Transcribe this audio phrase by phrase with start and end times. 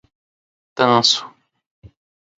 [0.75, 1.21] Tanso